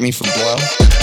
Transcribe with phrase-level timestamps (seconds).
[0.00, 0.97] Me for blow?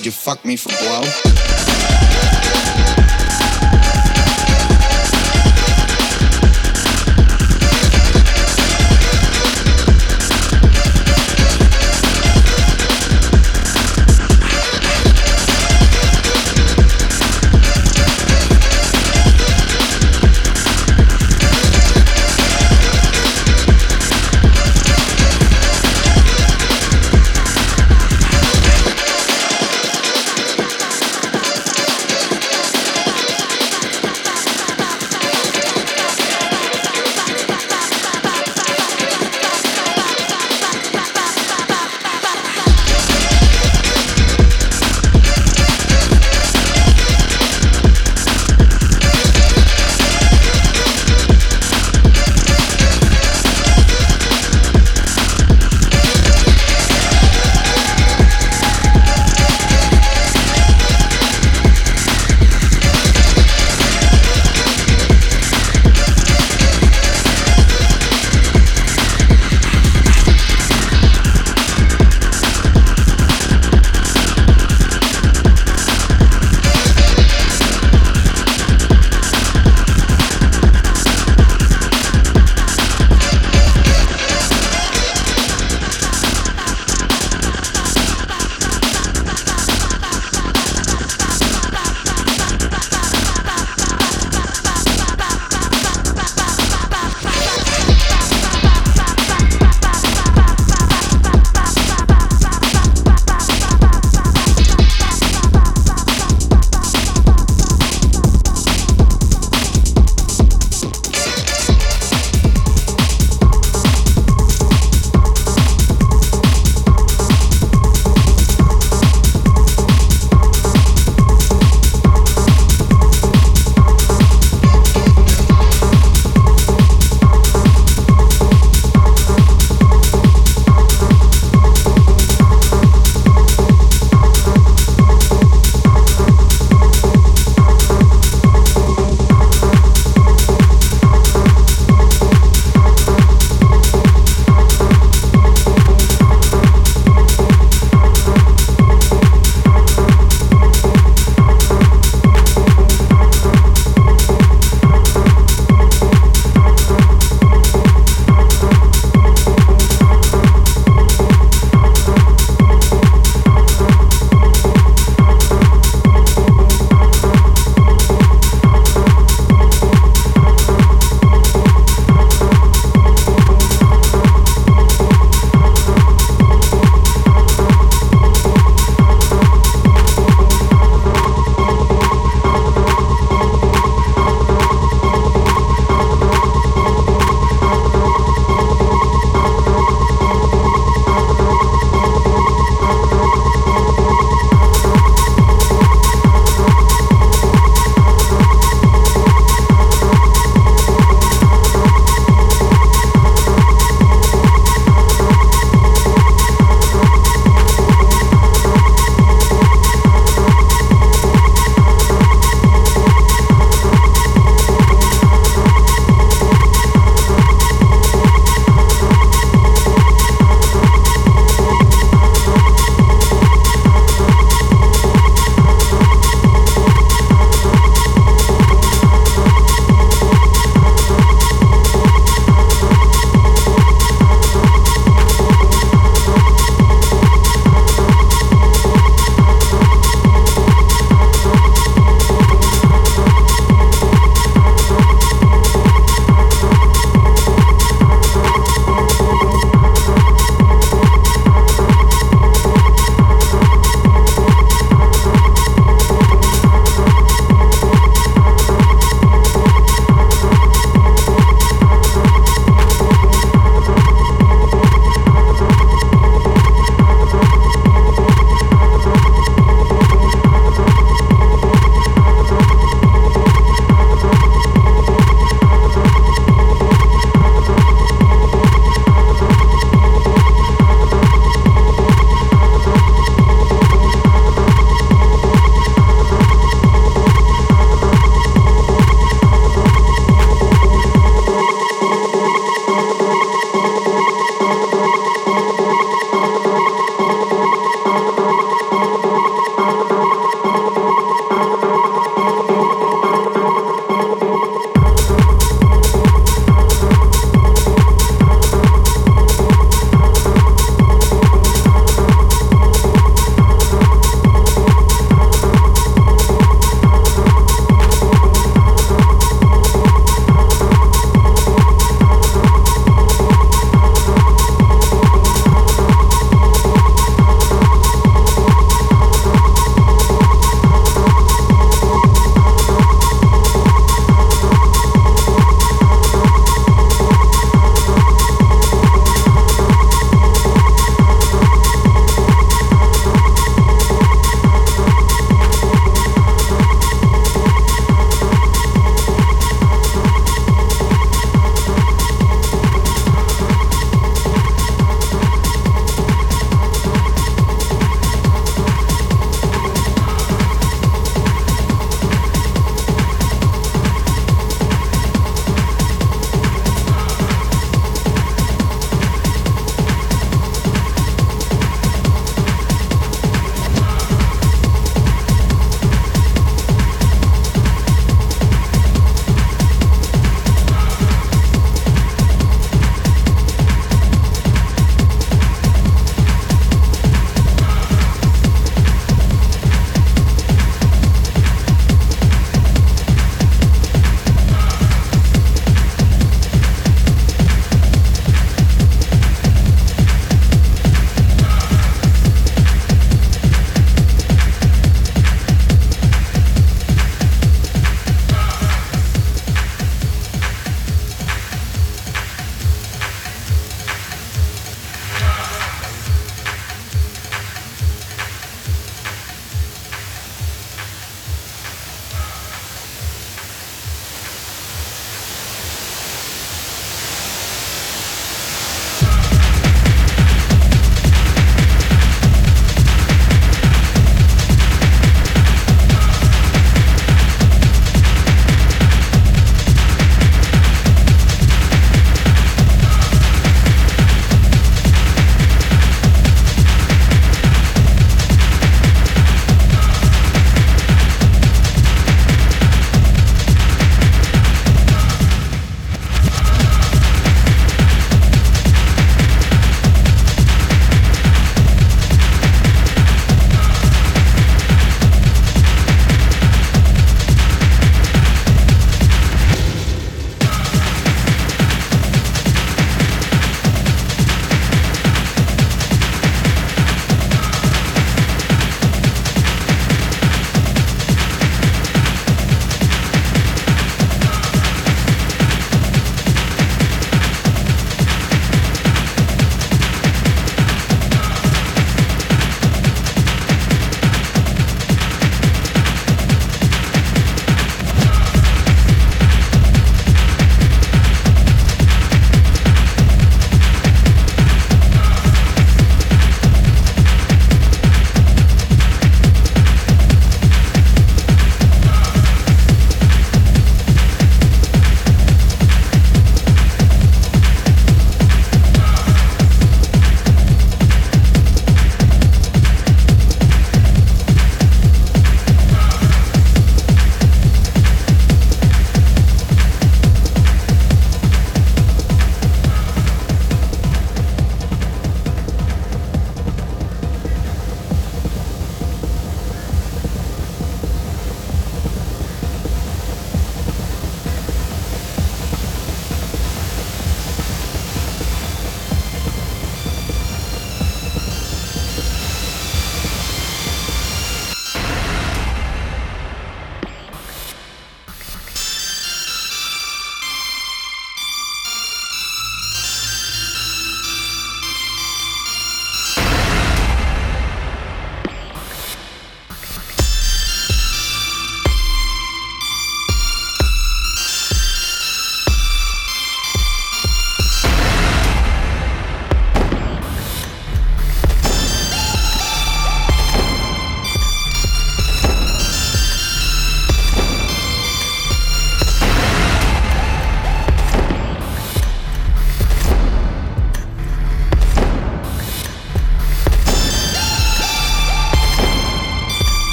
[0.00, 1.49] Would you fuck me for blow?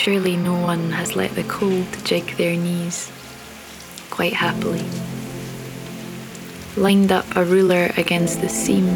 [0.00, 3.12] Surely no one has let the cold jig their knees
[4.08, 4.82] quite happily.
[6.74, 8.86] Lined up a ruler against the seam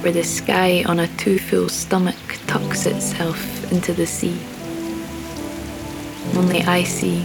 [0.00, 2.16] where the sky on a too full stomach
[2.46, 4.40] tucks itself into the sea.
[6.34, 7.22] Only I see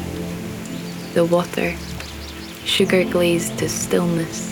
[1.14, 1.74] the water,
[2.66, 4.44] sugar glazed to stillness,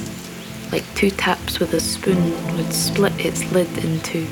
[0.72, 4.26] like two taps with a spoon would split its lid in two.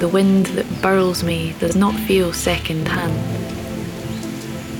[0.00, 3.12] The wind that burls me does not feel second hand.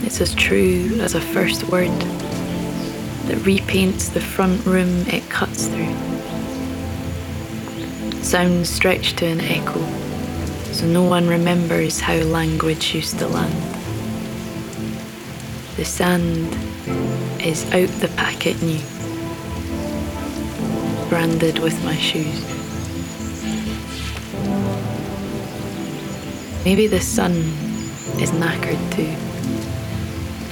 [0.03, 1.91] It's as true as a first word
[3.27, 5.95] that repaints the front room it cuts through.
[8.23, 9.85] Sounds stretch to an echo,
[10.73, 13.77] so no one remembers how language used to land.
[15.77, 16.57] The sand
[17.45, 18.81] is out the packet new,
[21.11, 22.60] branded with my shoes.
[26.63, 27.33] Maybe the sun
[28.21, 29.17] is knackered too,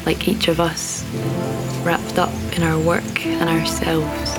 [0.07, 1.05] like each of us,
[1.85, 4.35] wrapped up in our work and ourselves,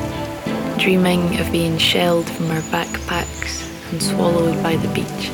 [0.81, 5.31] dreaming of being shelled from our backpacks and swallowed by the beach.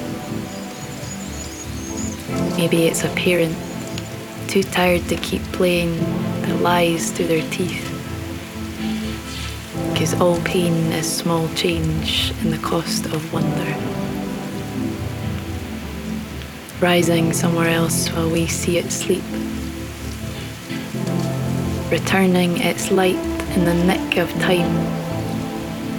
[2.58, 3.56] Maybe it's a parent
[4.50, 5.96] too tired to keep playing
[6.42, 7.92] the lies through their teeth.
[9.94, 13.95] Because all pain is small change in the cost of wonder.
[16.86, 19.24] Rising somewhere else while we see it sleep.
[21.90, 23.18] Returning its light
[23.56, 24.74] in the nick of time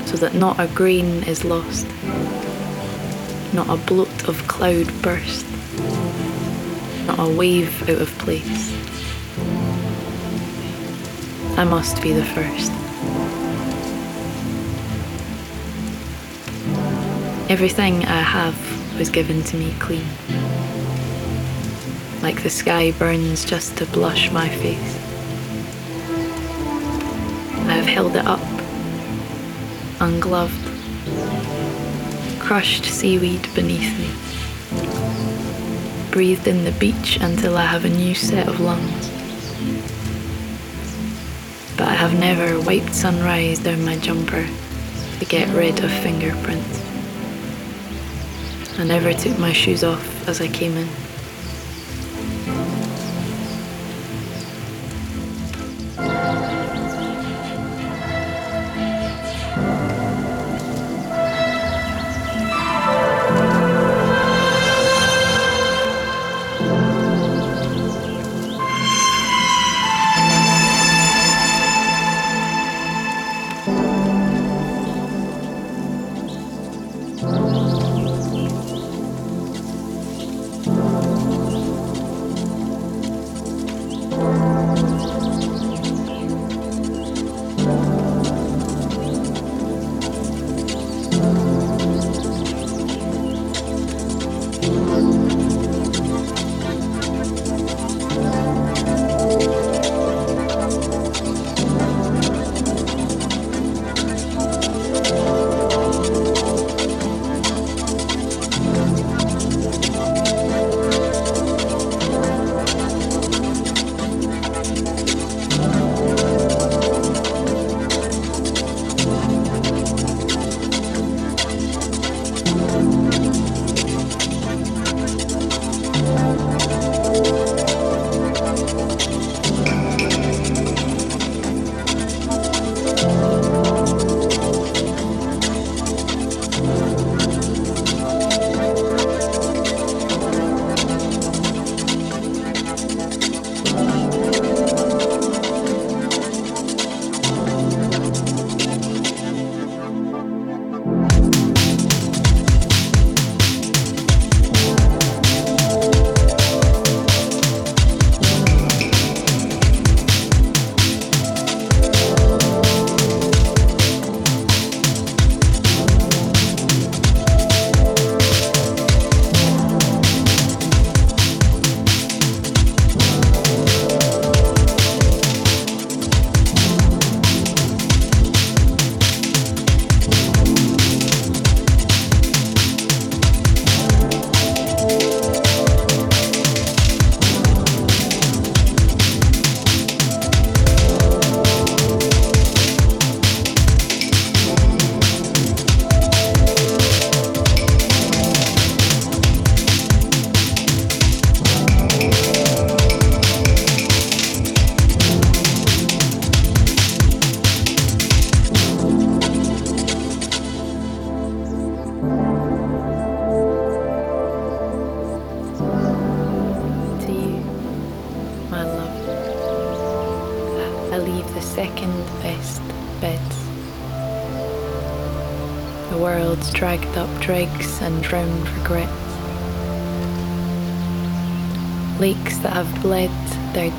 [0.06, 1.86] so that not a grain is lost,
[3.52, 5.44] not a bloat of cloud burst
[7.06, 8.72] not a wave out of place.
[11.56, 12.72] I must be the first.
[17.48, 20.04] Everything I have was given to me clean.
[22.26, 24.96] Like the sky burns just to blush my face.
[27.68, 28.40] I have held it up,
[30.00, 30.66] ungloved,
[32.40, 34.10] crushed seaweed beneath me
[36.10, 39.08] breathed in the beach until I have a new set of lungs.
[41.76, 44.48] But I have never wiped sunrise down my jumper
[45.20, 46.82] to get rid of fingerprints.
[48.80, 51.05] I never took my shoes off as I came in.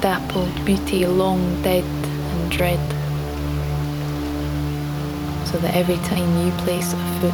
[0.01, 2.79] Dappled beauty long dead and dread.
[5.47, 7.33] So that every time you place a foot,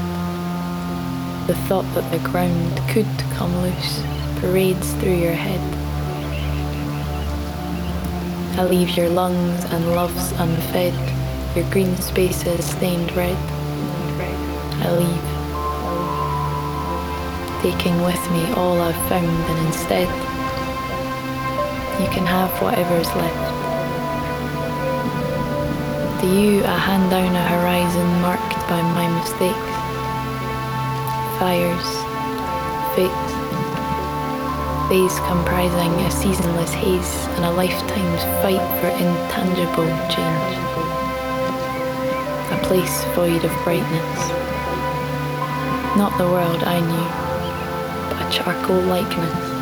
[1.47, 4.01] the thought that the ground could come loose
[4.39, 5.61] parades through your head.
[8.57, 10.93] I leave your lungs and loves unfed,
[11.55, 13.37] your green spaces stained red.
[14.85, 15.27] I leave,
[17.61, 20.32] taking with me all I've found, and instead,
[22.01, 23.45] you can have whatever is left.
[26.21, 29.73] To you, I hand down a horizon marked by my mistakes,
[31.37, 31.89] fires,
[32.95, 33.29] fate,
[34.89, 40.51] days comprising a seasonless haze and a lifetime's fight for intangible change.
[42.51, 44.43] A place void of brightness
[45.95, 49.52] not the world I knew, but a charcoal likeness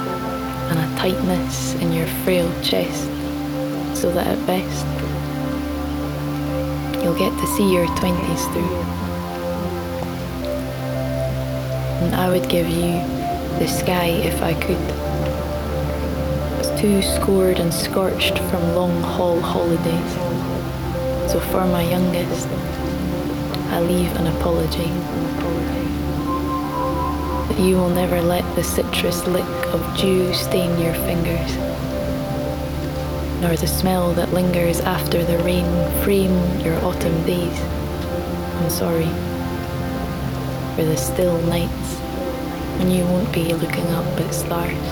[1.01, 3.05] tightness in your frail chest,
[3.99, 4.85] so that at best
[7.01, 8.75] you'll get to see your twenties through.
[12.03, 13.01] And I would give you
[13.57, 14.77] the sky if I could.
[16.59, 20.13] It's too scored and scorched from long haul holidays.
[21.31, 22.47] So for my youngest,
[23.73, 24.91] I leave an apology
[27.51, 29.43] that you will never let the citrus lick
[29.73, 31.55] of dew stain your fingers,
[33.41, 35.65] nor the smell that lingers after the rain
[36.01, 36.31] frame
[36.61, 37.59] your autumn days.
[38.55, 39.09] I'm sorry
[40.77, 41.97] for the still nights
[42.79, 44.87] when you won't be looking up at stars,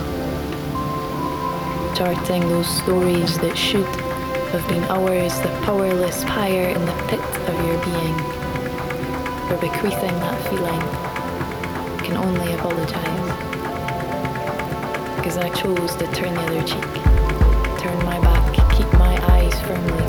[1.98, 3.86] charting those stories that should
[4.52, 8.18] have been ours, the powerless pyre in the pit of your being,
[9.48, 11.09] for bequeathing that feeling
[12.10, 12.96] can only apologize.
[15.18, 16.82] Because I chose to turn the other cheek,
[17.80, 20.09] turn my back, keep my eyes firmly